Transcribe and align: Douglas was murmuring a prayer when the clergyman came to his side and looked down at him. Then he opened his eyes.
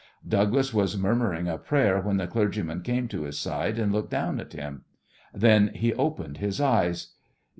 Douglas 0.27 0.73
was 0.73 0.97
murmuring 0.97 1.47
a 1.47 1.59
prayer 1.59 2.01
when 2.01 2.17
the 2.17 2.25
clergyman 2.25 2.81
came 2.81 3.07
to 3.09 3.21
his 3.21 3.37
side 3.37 3.77
and 3.77 3.91
looked 3.93 4.09
down 4.09 4.39
at 4.39 4.51
him. 4.53 4.83
Then 5.31 5.67
he 5.75 5.93
opened 5.93 6.37
his 6.37 6.59
eyes. 6.59 7.09